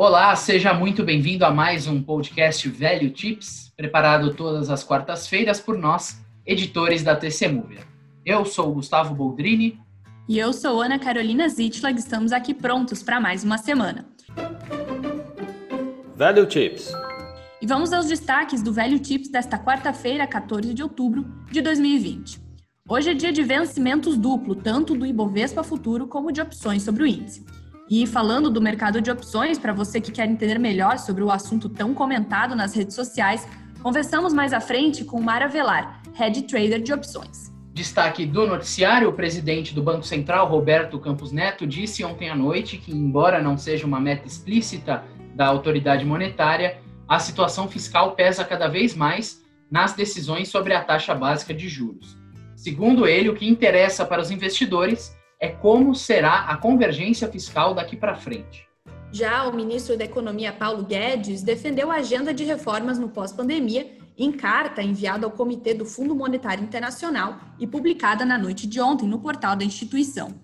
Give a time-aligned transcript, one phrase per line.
[0.00, 5.76] Olá, seja muito bem-vindo a mais um podcast Velho Tips, preparado todas as quartas-feiras por
[5.76, 7.60] nós, editores da TC.
[8.24, 9.76] Eu sou o Gustavo Boldrini.
[10.28, 14.06] E eu sou Ana Carolina Zitlag, estamos aqui prontos para mais uma semana.
[16.14, 16.92] Velho Tips.
[17.60, 22.40] E vamos aos destaques do Velho Tips desta quarta-feira, 14 de outubro de 2020.
[22.88, 27.06] Hoje é dia de vencimentos duplo, tanto do Ibovespa Futuro como de opções sobre o
[27.06, 27.44] índice.
[27.90, 31.70] E falando do mercado de opções, para você que quer entender melhor sobre o assunto
[31.70, 33.48] tão comentado nas redes sociais,
[33.82, 37.50] conversamos mais à frente com Mara Velar, Head Trader de Opções.
[37.72, 42.76] Destaque do noticiário: o presidente do Banco Central, Roberto Campos Neto, disse ontem à noite
[42.76, 45.02] que, embora não seja uma meta explícita
[45.34, 46.78] da autoridade monetária,
[47.08, 52.18] a situação fiscal pesa cada vez mais nas decisões sobre a taxa básica de juros.
[52.54, 57.96] Segundo ele, o que interessa para os investidores é como será a convergência fiscal daqui
[57.96, 58.66] para frente.
[59.10, 64.32] Já o ministro da Economia, Paulo Guedes, defendeu a agenda de reformas no pós-pandemia em
[64.32, 69.20] carta enviada ao Comitê do Fundo Monetário Internacional e publicada na noite de ontem no
[69.20, 70.34] portal da instituição.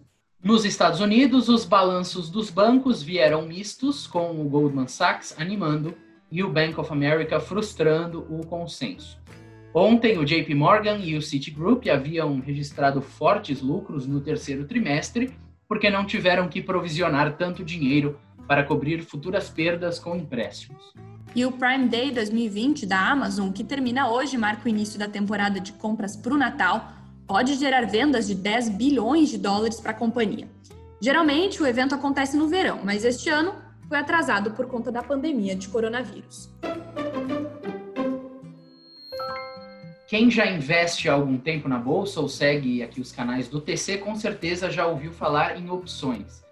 [0.43, 5.95] Nos Estados Unidos, os balanços dos bancos vieram mistos, com o Goldman Sachs animando
[6.31, 9.19] e o Bank of America frustrando o consenso.
[9.77, 15.35] Ontem, o JP Morgan e o Citigroup haviam registrado fortes lucros no terceiro trimestre,
[15.67, 20.93] porque não tiveram que provisionar tanto dinheiro para cobrir futuras perdas com empréstimos.
[21.35, 25.59] E o Prime Day 2020 da Amazon, que termina hoje, marca o início da temporada
[25.59, 26.93] de compras para o Natal,
[27.27, 30.47] pode gerar vendas de 10 bilhões de dólares para a companhia.
[31.01, 33.57] Geralmente, o evento acontece no verão, mas este ano
[33.89, 36.49] foi atrasado por conta da pandemia de coronavírus.
[40.07, 43.99] Quem já investe há algum tempo na bolsa ou segue aqui os canais do TC,
[43.99, 46.45] com certeza já ouviu falar em opções.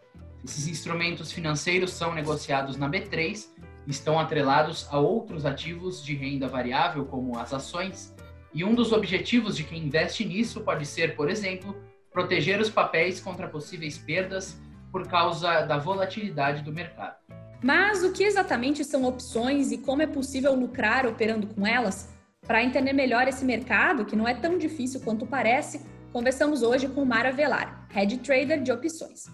[0.43, 3.49] Esses instrumentos financeiros são negociados na B3
[3.87, 8.15] e estão atrelados a outros ativos de renda variável, como as ações,
[8.55, 11.77] e um dos objetivos de quem investe nisso pode ser, por exemplo,
[12.11, 14.59] proteger os papéis contra possíveis perdas
[14.91, 17.17] por causa da volatilidade do mercado.
[17.63, 22.13] Mas o que exatamente são opções e como é possível lucrar operando com elas?
[22.47, 25.81] Para entender melhor esse mercado, que não é tão difícil quanto parece,
[26.13, 29.27] conversamos hoje com Mara Velar, Head Trader de Opções.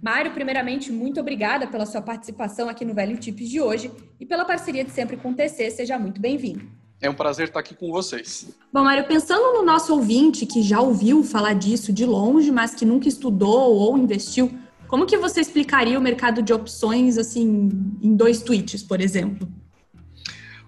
[0.00, 4.44] Mário, primeiramente, muito obrigada pela sua participação aqui no Velho Tips de hoje e pela
[4.44, 5.72] parceria de sempre com o TC.
[5.72, 6.64] Seja muito bem-vindo.
[7.00, 8.48] É um prazer estar aqui com vocês.
[8.72, 12.84] Bom, Mário, pensando no nosso ouvinte que já ouviu falar disso de longe, mas que
[12.84, 14.50] nunca estudou ou investiu,
[14.86, 17.68] como que você explicaria o mercado de opções assim
[18.00, 19.48] em dois tweets, por exemplo?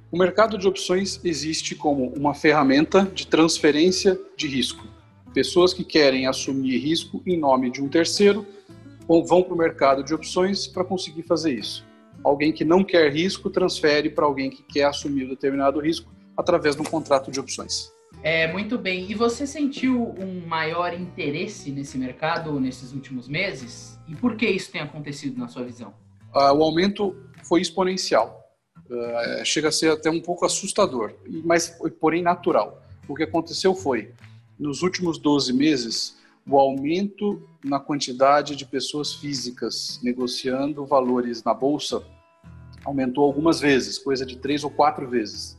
[0.09, 4.87] O mercado de opções existe como uma ferramenta de transferência de risco.
[5.34, 8.47] Pessoas que querem assumir risco em nome de um terceiro
[9.09, 11.84] vão para o mercado de opções para conseguir fazer isso.
[12.22, 16.83] Alguém que não quer risco transfere para alguém que quer assumir determinado risco através de
[16.83, 17.93] um contrato de opções.
[18.23, 19.11] É, muito bem.
[19.11, 23.99] E você sentiu um maior interesse nesse mercado nesses últimos meses?
[24.09, 25.93] E por que isso tem acontecido na sua visão?
[26.33, 28.46] Ah, o aumento foi exponencial.
[28.89, 31.13] Uh, chega a ser até um pouco assustador,
[31.45, 32.83] mas porém natural.
[33.09, 34.13] O que aconteceu foi,
[34.59, 36.17] nos últimos 12 meses,
[36.49, 42.05] o aumento na quantidade de pessoas físicas negociando valores na bolsa
[42.85, 45.59] aumentou algumas vezes, coisa de três ou quatro vezes.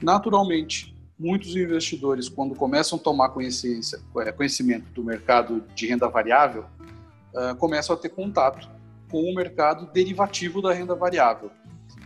[0.00, 6.64] Naturalmente, muitos investidores, quando começam a tomar é, conhecimento do mercado de renda variável,
[7.34, 8.68] uh, começam a ter contato
[9.10, 11.50] com o mercado derivativo da renda variável.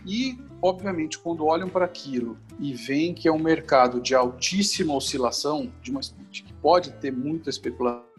[0.05, 5.71] E obviamente, quando olham para aquilo e veem que é um mercado de altíssima oscilação,
[5.81, 6.01] de uma
[6.31, 8.09] que pode ter muita especulação,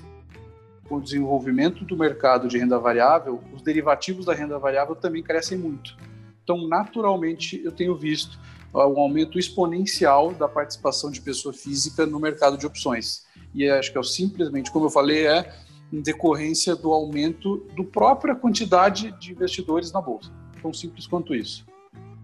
[0.88, 5.56] com o desenvolvimento do mercado de renda variável, os derivativos da renda variável também crescem
[5.56, 5.96] muito.
[6.42, 8.36] Então, naturalmente, eu tenho visto
[8.74, 13.24] um aumento exponencial da participação de pessoa física no mercado de opções.
[13.54, 15.52] E acho que é simplesmente, como eu falei, é
[15.92, 20.30] em decorrência do aumento do própria quantidade de investidores na bolsa.
[20.60, 21.65] Tão simples quanto isso.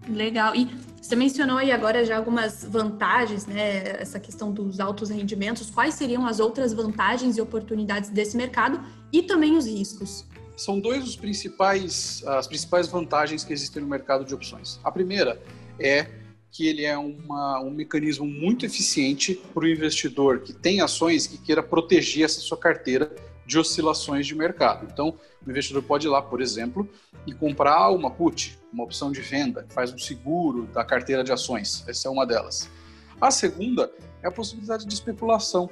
[0.09, 0.55] Legal.
[0.55, 0.69] E
[1.01, 4.01] você mencionou aí agora já algumas vantagens, né?
[4.01, 5.69] Essa questão dos altos rendimentos.
[5.69, 8.79] Quais seriam as outras vantagens e oportunidades desse mercado
[9.11, 10.25] e também os riscos?
[10.55, 14.79] São dois os principais, as principais vantagens que existem no mercado de opções.
[14.83, 15.41] A primeira
[15.79, 16.07] é
[16.51, 21.37] que ele é uma, um mecanismo muito eficiente para o investidor que tem ações que
[21.37, 23.15] queira proteger essa sua carteira
[23.47, 24.85] de oscilações de mercado.
[24.91, 26.87] Então, o investidor pode ir lá, por exemplo,
[27.25, 31.31] e comprar uma put, uma opção de venda, que faz um seguro da carteira de
[31.31, 31.83] ações.
[31.87, 32.69] Essa é uma delas.
[33.19, 33.89] A segunda
[34.21, 35.69] é a possibilidade de especulação.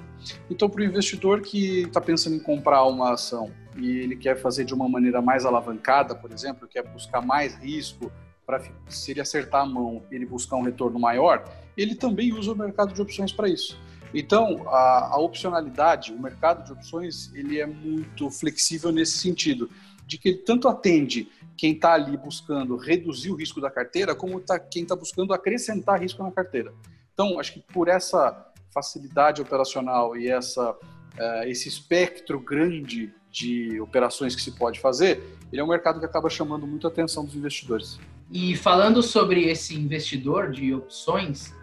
[0.49, 4.63] Então, para o investidor que está pensando em comprar uma ação e ele quer fazer
[4.63, 8.09] de uma maneira mais alavancada, por exemplo, quer buscar mais risco
[8.45, 11.43] para se ele acertar a mão, ele buscar um retorno maior,
[11.75, 13.77] ele também usa o mercado de opções para isso.
[14.17, 19.69] Então, a, a, opcionalidade, o mercado de opções, ele é muito flexível nesse sentido,
[20.07, 24.39] de que ele tanto atende quem está ali buscando reduzir o risco da carteira, como
[24.39, 26.73] tá, quem está buscando acrescentar risco na carteira.
[27.13, 34.35] Então, acho que por essa facilidade operacional e essa, uh, esse espectro grande de operações
[34.35, 35.21] que se pode fazer,
[35.51, 37.99] ele é um mercado que acaba chamando muito a atenção dos investidores.
[38.31, 41.53] E falando sobre esse investidor de opções,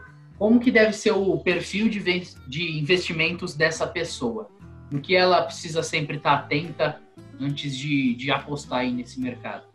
[0.42, 2.00] como que deve ser o perfil de,
[2.48, 4.50] de investimentos dessa pessoa?
[4.92, 7.00] O que ela precisa sempre estar atenta
[7.40, 9.66] antes de, de apostar aí nesse mercado?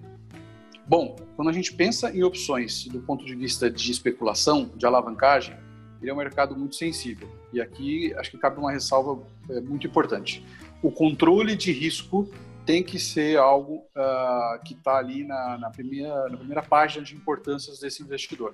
[0.86, 5.56] Bom, quando a gente pensa em opções do ponto de vista de especulação, de alavancagem,
[6.02, 7.30] ele é um mercado muito sensível.
[7.54, 10.46] E aqui acho que cabe uma ressalva é, muito importante.
[10.84, 12.30] O controle de risco
[12.66, 17.16] tem que ser algo uh, que está ali na, na, primeira, na primeira página de
[17.16, 18.54] importâncias desse investidor.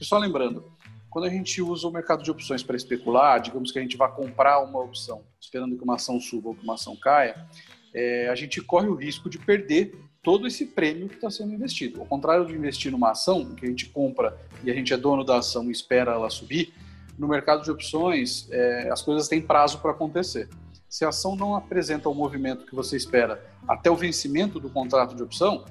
[0.00, 0.64] E só lembrando,
[1.16, 4.12] quando a gente usa o mercado de opções para especular, digamos que a gente vai
[4.12, 7.48] comprar uma opção, esperando que uma ação suba ou que uma ação caia,
[7.94, 12.00] é, a gente corre o risco de perder todo esse prêmio que está sendo investido.
[12.02, 15.24] Ao contrário de investir numa ação, que a gente compra e a gente é dono
[15.24, 16.74] da ação e espera ela subir,
[17.18, 20.50] no mercado de opções é, as coisas têm prazo para acontecer.
[20.86, 25.16] Se a ação não apresenta o movimento que você espera até o vencimento do contrato
[25.16, 25.64] de opção,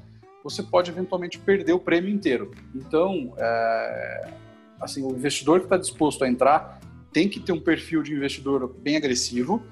[0.43, 2.49] você pode eventualmente perder o prêmio inteiro.
[2.73, 4.33] Então, é,
[4.79, 6.79] assim, o investidor que está disposto a entrar
[7.11, 9.63] tem que ter um perfil de investidor bem agressivo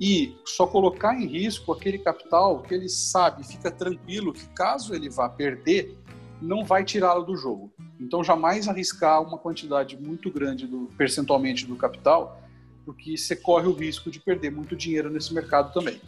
[0.00, 5.08] e só colocar em risco aquele capital que ele sabe, fica tranquilo que caso ele
[5.08, 5.96] vá perder,
[6.40, 7.72] não vai tirá-lo do jogo.
[8.00, 12.40] Então, jamais arriscar uma quantidade muito grande do, percentualmente do capital,
[12.84, 16.00] porque você corre o risco de perder muito dinheiro nesse mercado também.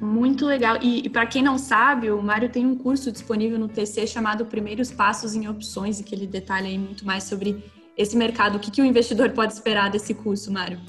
[0.00, 0.78] Muito legal.
[0.82, 4.44] E, e para quem não sabe, o Mário tem um curso disponível no TC chamado
[4.46, 7.62] Primeiros Passos em Opções, e que ele detalha aí muito mais sobre
[7.96, 8.56] esse mercado.
[8.56, 10.80] O que, que o investidor pode esperar desse curso, Mário?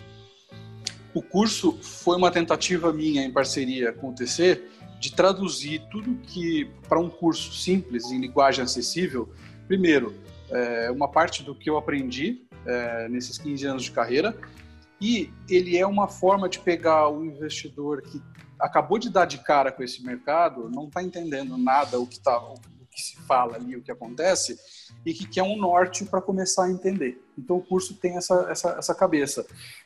[1.14, 4.64] O curso foi uma tentativa minha, em parceria com o TC,
[5.00, 9.30] de traduzir tudo que, para um curso simples, em linguagem acessível,
[9.68, 10.14] primeiro,
[10.50, 14.36] é, uma parte do que eu aprendi é, nesses 15 anos de carreira,
[15.00, 18.22] e ele é uma forma de pegar o investidor que
[18.60, 22.38] acabou de dar de cara com esse mercado, não está entendendo nada o que, tá,
[22.40, 22.56] o
[22.98, 24.58] que se fala ali, o que acontece,
[25.06, 27.22] e que quer um norte para começar a entender.
[27.38, 29.46] Então o curso tem essa, essa, essa cabeça.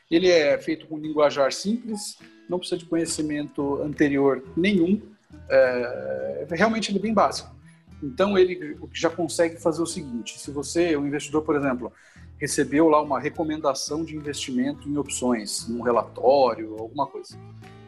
[0.10, 2.18] Ele é feito com linguajar simples,
[2.48, 5.02] não precisa de conhecimento anterior nenhum,
[5.50, 7.54] é, realmente ele é bem básico.
[8.02, 11.92] Então ele já consegue fazer o seguinte: se você, o investidor, por exemplo,
[12.40, 17.38] recebeu lá uma recomendação de investimento em opções, num relatório, alguma coisa.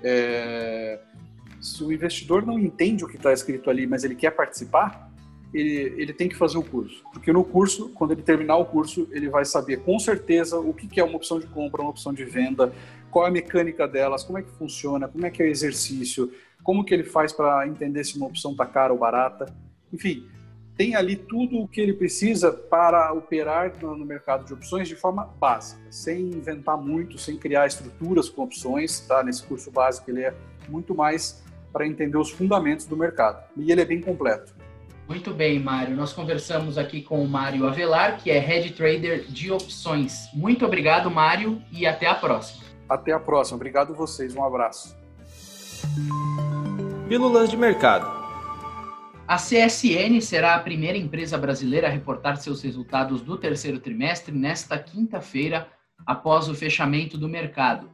[0.03, 0.99] É,
[1.61, 5.12] se o investidor não entende o que está escrito ali, mas ele quer participar,
[5.53, 7.03] ele, ele tem que fazer o curso.
[7.13, 10.87] Porque no curso, quando ele terminar o curso, ele vai saber com certeza o que,
[10.87, 12.73] que é uma opção de compra, uma opção de venda,
[13.11, 16.31] qual é a mecânica delas, como é que funciona, como é que é o exercício,
[16.63, 19.53] como que ele faz para entender se uma opção está cara ou barata.
[19.91, 20.27] Enfim,
[20.75, 25.25] tem ali tudo o que ele precisa para operar no mercado de opções de forma
[25.39, 29.01] básica, sem inventar muito, sem criar estruturas com opções.
[29.01, 29.21] Tá?
[29.21, 30.33] Nesse curso básico ele é
[30.67, 33.43] muito mais para entender os fundamentos do mercado.
[33.55, 34.62] E ele é bem completo.
[35.13, 35.95] Muito bem, Mário.
[35.95, 40.27] Nós conversamos aqui com o Mário Avelar, que é Head Trader de opções.
[40.33, 42.63] Muito obrigado, Mário, e até a próxima.
[42.89, 43.57] Até a próxima.
[43.57, 44.35] Obrigado vocês.
[44.35, 44.97] Um abraço.
[47.07, 48.11] Pílulas de mercado.
[49.27, 54.79] A CSN será a primeira empresa brasileira a reportar seus resultados do terceiro trimestre nesta
[54.79, 55.67] quinta-feira,
[56.07, 57.87] após o fechamento do mercado.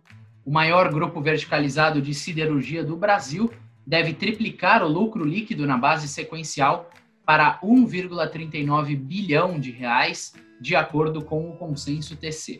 [0.45, 3.51] O maior grupo verticalizado de siderurgia do Brasil
[3.85, 6.89] deve triplicar o lucro líquido na base sequencial
[7.29, 12.59] para 1,39 bilhão de reais, de acordo com o consenso TC.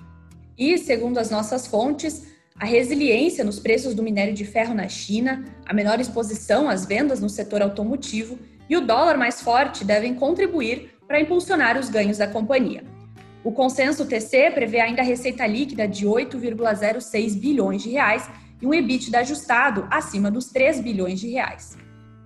[0.55, 5.43] E, segundo as nossas fontes, a resiliência nos preços do minério de ferro na China,
[5.65, 8.37] a menor exposição às vendas no setor automotivo
[8.69, 12.83] e o dólar mais forte devem contribuir para impulsionar os ganhos da companhia.
[13.43, 18.29] O consenso TC prevê ainda receita líquida de 8,06 bilhões de reais
[18.61, 21.75] e um EBITDA ajustado acima dos 3 bilhões de reais.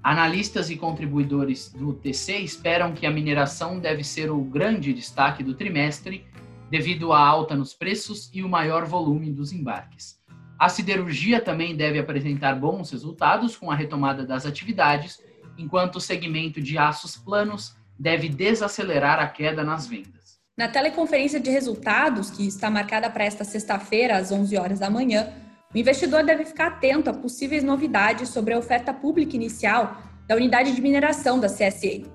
[0.04, 5.54] Analistas e contribuidores do TC esperam que a mineração deve ser o grande destaque do
[5.54, 6.28] trimestre,
[6.70, 10.22] devido à alta nos preços e o maior volume dos embarques.
[10.60, 15.22] A siderurgia também deve apresentar bons resultados com a retomada das atividades,
[15.58, 20.38] enquanto o segmento de aços planos deve desacelerar a queda nas vendas.
[20.58, 25.32] Na teleconferência de resultados, que está marcada para esta sexta-feira, às 11 horas da manhã,
[25.74, 30.72] O investidor deve ficar atento a possíveis novidades sobre a oferta pública inicial da unidade
[30.72, 32.06] de mineração da CSN.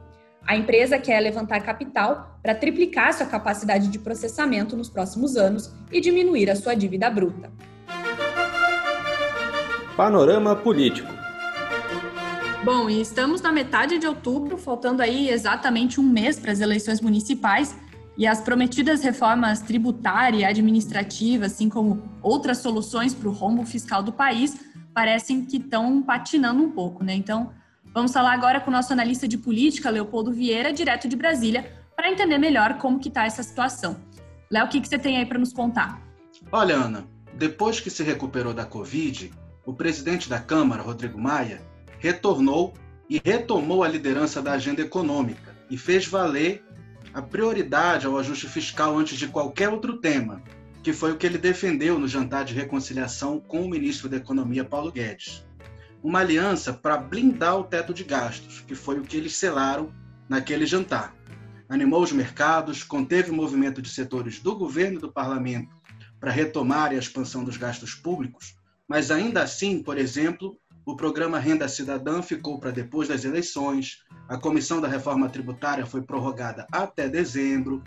[0.47, 6.00] A empresa quer levantar capital para triplicar sua capacidade de processamento nos próximos anos e
[6.00, 7.50] diminuir a sua dívida bruta.
[9.97, 11.12] Panorama Político.
[12.65, 17.00] Bom, e estamos na metade de outubro, faltando aí exatamente um mês para as eleições
[17.00, 17.77] municipais.
[18.19, 24.03] E as prometidas reformas tributária e administrativa, assim como outras soluções para o rombo fiscal
[24.03, 24.59] do país,
[24.93, 27.15] parecem que estão patinando um pouco, né?
[27.15, 27.53] Então,
[27.95, 32.11] vamos falar agora com o nosso analista de política, Leopoldo Vieira, direto de Brasília, para
[32.11, 33.97] entender melhor como que está essa situação.
[34.51, 36.03] Léo, o que, que você tem aí para nos contar?
[36.51, 39.31] Olha, Ana, depois que se recuperou da Covid,
[39.65, 41.63] o presidente da Câmara, Rodrigo Maia,
[42.01, 42.75] retornou
[43.09, 46.65] e retomou a liderança da agenda econômica e fez valer
[47.12, 50.43] a prioridade ao ajuste fiscal antes de qualquer outro tema,
[50.83, 54.65] que foi o que ele defendeu no jantar de reconciliação com o ministro da Economia,
[54.65, 55.47] Paulo Guedes.
[56.03, 59.93] Uma aliança para blindar o teto de gastos, que foi o que eles selaram
[60.29, 61.15] naquele jantar.
[61.69, 65.77] Animou os mercados, conteve o movimento de setores do governo e do parlamento
[66.21, 71.68] para retomar a expansão dos gastos públicos mas ainda assim, por exemplo, o programa Renda
[71.68, 77.85] Cidadã ficou para depois das eleições, a comissão da reforma tributária foi prorrogada até dezembro,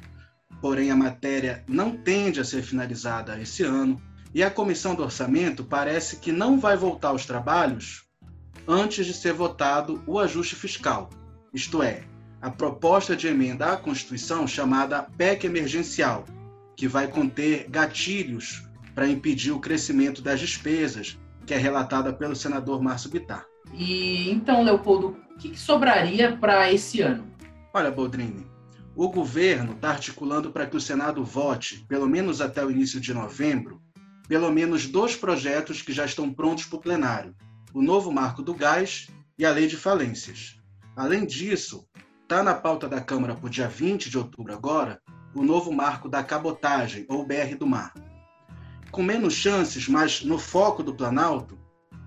[0.62, 4.00] porém a matéria não tende a ser finalizada esse ano,
[4.36, 8.03] e a comissão do orçamento parece que não vai voltar aos trabalhos
[8.67, 11.10] antes de ser votado o ajuste fiscal,
[11.51, 12.03] isto é,
[12.39, 16.24] a proposta de emenda à Constituição chamada PEC emergencial,
[16.77, 22.81] que vai conter gatilhos para impedir o crescimento das despesas, que é relatada pelo senador
[22.81, 23.45] Márcio Bittar.
[23.74, 27.25] E então, Leopoldo, o que, que sobraria para esse ano?
[27.74, 28.45] Olha, Boldrini,
[28.95, 33.13] o governo está articulando para que o Senado vote, pelo menos até o início de
[33.13, 33.81] novembro,
[34.27, 37.36] pelo menos dois projetos que já estão prontos para o plenário:
[37.74, 39.07] o novo marco do gás
[39.38, 40.57] e a lei de falências.
[40.95, 41.88] Além disso,
[42.21, 45.01] está na pauta da Câmara para o dia 20 de outubro agora
[45.33, 47.93] o novo marco da cabotagem, ou BR do Mar
[48.91, 51.57] com menos chances, mas no foco do Planalto,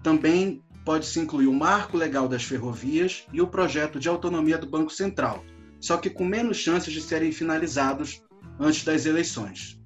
[0.03, 4.93] também pode-se incluir o marco legal das ferrovias e o projeto de autonomia do Banco
[4.93, 5.43] Central,
[5.81, 8.23] só que com menos chances de serem finalizados
[8.61, 9.81] antes das eleições.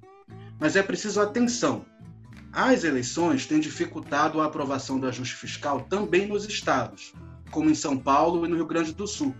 [0.59, 1.85] Mas é preciso atenção.
[2.51, 7.13] As eleições têm dificultado a aprovação do ajuste fiscal também nos estados,
[7.49, 9.33] como em São Paulo e no Rio Grande do Sul,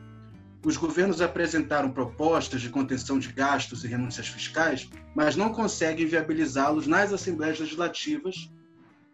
[0.66, 6.86] os governos apresentaram propostas de contenção de gastos e renúncias fiscais, mas não conseguem viabilizá-los
[6.86, 8.52] nas assembleias legislativas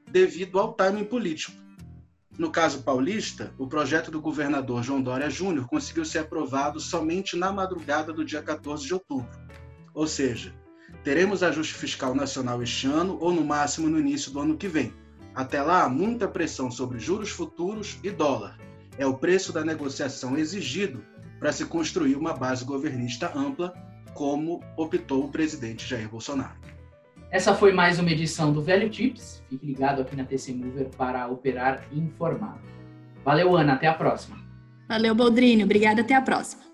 [0.09, 1.53] devido ao timing político.
[2.37, 7.51] No caso paulista, o projeto do governador João Dória Júnior conseguiu ser aprovado somente na
[7.51, 9.29] madrugada do dia 14 de outubro.
[9.93, 10.53] Ou seja,
[11.03, 14.93] teremos ajuste fiscal nacional este ano ou no máximo no início do ano que vem.
[15.33, 18.59] Até lá, muita pressão sobre juros futuros e dólar.
[18.97, 21.03] É o preço da negociação exigido
[21.45, 23.71] para se construir uma base governista ampla,
[24.15, 26.55] como optou o presidente Jair Bolsonaro.
[27.29, 29.43] Essa foi mais uma edição do Velho Tips.
[29.47, 32.61] Fique ligado aqui na TC Mover para operar informado.
[33.23, 33.73] Valeu, Ana.
[33.73, 34.37] Até a próxima.
[34.89, 35.63] Valeu, Boldrini.
[35.63, 36.01] Obrigada.
[36.01, 36.64] Até a próxima.